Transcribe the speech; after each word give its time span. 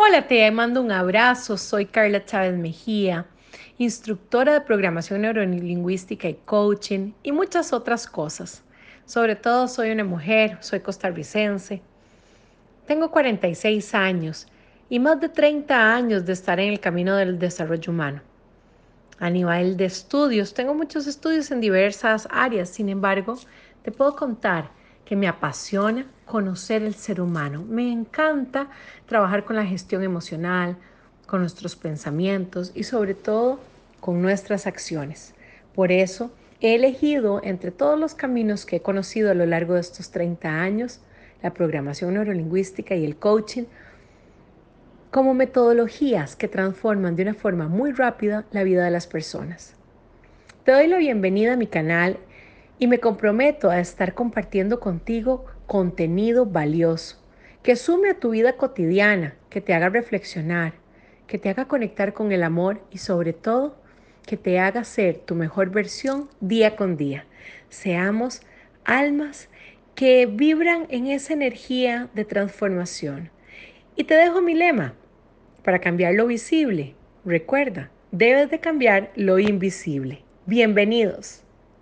Hola, 0.00 0.28
te 0.28 0.48
mando 0.52 0.80
un 0.80 0.92
abrazo. 0.92 1.56
Soy 1.56 1.84
Carla 1.84 2.24
Chávez 2.24 2.56
Mejía, 2.56 3.26
instructora 3.78 4.52
de 4.52 4.60
programación 4.60 5.22
neurolingüística 5.22 6.28
y 6.28 6.34
coaching 6.34 7.14
y 7.24 7.32
muchas 7.32 7.72
otras 7.72 8.06
cosas. 8.06 8.62
Sobre 9.06 9.34
todo 9.34 9.66
soy 9.66 9.90
una 9.90 10.04
mujer, 10.04 10.56
soy 10.60 10.78
costarricense. 10.78 11.82
Tengo 12.86 13.10
46 13.10 13.92
años 13.96 14.46
y 14.88 15.00
más 15.00 15.20
de 15.20 15.30
30 15.30 15.96
años 15.96 16.24
de 16.24 16.32
estar 16.32 16.60
en 16.60 16.74
el 16.74 16.78
camino 16.78 17.16
del 17.16 17.36
desarrollo 17.36 17.90
humano. 17.90 18.22
A 19.18 19.28
nivel 19.30 19.76
de 19.76 19.86
estudios, 19.86 20.54
tengo 20.54 20.74
muchos 20.74 21.08
estudios 21.08 21.50
en 21.50 21.60
diversas 21.60 22.28
áreas, 22.30 22.68
sin 22.68 22.88
embargo, 22.88 23.36
te 23.82 23.90
puedo 23.90 24.14
contar 24.14 24.70
que 25.08 25.16
me 25.16 25.26
apasiona 25.26 26.04
conocer 26.26 26.82
el 26.82 26.94
ser 26.94 27.22
humano. 27.22 27.64
Me 27.66 27.90
encanta 27.90 28.68
trabajar 29.06 29.46
con 29.46 29.56
la 29.56 29.64
gestión 29.64 30.02
emocional, 30.02 30.76
con 31.26 31.40
nuestros 31.40 31.76
pensamientos 31.76 32.72
y 32.74 32.82
sobre 32.82 33.14
todo 33.14 33.58
con 34.00 34.20
nuestras 34.20 34.66
acciones. 34.66 35.32
Por 35.74 35.92
eso 35.92 36.30
he 36.60 36.74
elegido 36.74 37.40
entre 37.42 37.70
todos 37.70 37.98
los 37.98 38.14
caminos 38.14 38.66
que 38.66 38.76
he 38.76 38.82
conocido 38.82 39.30
a 39.30 39.34
lo 39.34 39.46
largo 39.46 39.72
de 39.72 39.80
estos 39.80 40.10
30 40.10 40.46
años, 40.46 41.00
la 41.42 41.54
programación 41.54 42.12
neurolingüística 42.12 42.94
y 42.94 43.06
el 43.06 43.16
coaching, 43.16 43.64
como 45.10 45.32
metodologías 45.32 46.36
que 46.36 46.48
transforman 46.48 47.16
de 47.16 47.22
una 47.22 47.34
forma 47.34 47.66
muy 47.66 47.92
rápida 47.92 48.44
la 48.50 48.62
vida 48.62 48.84
de 48.84 48.90
las 48.90 49.06
personas. 49.06 49.74
Te 50.64 50.72
doy 50.72 50.86
la 50.86 50.98
bienvenida 50.98 51.54
a 51.54 51.56
mi 51.56 51.66
canal 51.66 52.18
y 52.78 52.86
me 52.86 53.00
comprometo 53.00 53.70
a 53.70 53.80
estar 53.80 54.14
compartiendo 54.14 54.80
contigo 54.80 55.46
contenido 55.66 56.46
valioso 56.46 57.22
que 57.62 57.76
sume 57.76 58.10
a 58.10 58.18
tu 58.18 58.30
vida 58.30 58.56
cotidiana, 58.56 59.36
que 59.50 59.60
te 59.60 59.74
haga 59.74 59.88
reflexionar, 59.88 60.74
que 61.26 61.38
te 61.38 61.50
haga 61.50 61.66
conectar 61.66 62.14
con 62.14 62.32
el 62.32 62.42
amor 62.42 62.80
y 62.90 62.98
sobre 62.98 63.32
todo 63.32 63.76
que 64.24 64.36
te 64.36 64.58
haga 64.58 64.84
ser 64.84 65.18
tu 65.18 65.34
mejor 65.34 65.70
versión 65.70 66.28
día 66.40 66.76
con 66.76 66.96
día. 66.96 67.26
Seamos 67.68 68.42
almas 68.84 69.48
que 69.94 70.26
vibran 70.26 70.86
en 70.90 71.08
esa 71.08 71.32
energía 71.32 72.08
de 72.14 72.24
transformación. 72.24 73.30
Y 73.96 74.04
te 74.04 74.14
dejo 74.14 74.40
mi 74.40 74.54
lema, 74.54 74.94
para 75.64 75.80
cambiar 75.80 76.14
lo 76.14 76.26
visible, 76.26 76.94
recuerda, 77.24 77.90
debes 78.12 78.50
de 78.50 78.60
cambiar 78.60 79.10
lo 79.16 79.38
invisible. 79.38 80.22
Bienvenidos. 80.46 81.42